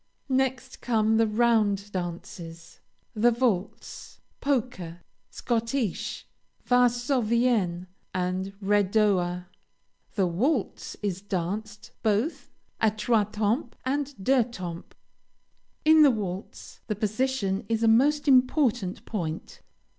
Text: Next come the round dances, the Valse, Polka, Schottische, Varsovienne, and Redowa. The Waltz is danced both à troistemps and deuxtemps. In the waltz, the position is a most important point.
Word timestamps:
Next 0.29 0.81
come 0.81 1.17
the 1.17 1.27
round 1.27 1.91
dances, 1.91 2.79
the 3.13 3.29
Valse, 3.29 4.19
Polka, 4.39 4.93
Schottische, 5.31 6.23
Varsovienne, 6.67 7.85
and 8.11 8.51
Redowa. 8.63 9.45
The 10.15 10.25
Waltz 10.25 10.97
is 11.03 11.21
danced 11.21 11.91
both 12.01 12.49
à 12.81 12.89
troistemps 12.97 13.73
and 13.85 14.15
deuxtemps. 14.19 14.95
In 15.85 16.01
the 16.01 16.09
waltz, 16.09 16.79
the 16.87 16.95
position 16.95 17.63
is 17.69 17.83
a 17.83 17.87
most 17.87 18.27
important 18.27 19.05
point. 19.05 19.61